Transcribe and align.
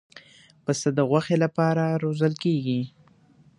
پسه 0.63 0.87
د 0.97 0.99
غوښې 1.09 1.37
لپاره 1.43 1.83
روزل 2.03 2.33
کېږي. 2.43 2.81